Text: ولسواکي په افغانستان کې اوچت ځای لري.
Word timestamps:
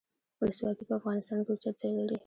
ولسواکي 0.41 0.83
په 0.87 0.93
افغانستان 0.99 1.39
کې 1.45 1.49
اوچت 1.51 1.75
ځای 1.81 1.91
لري. 1.99 2.17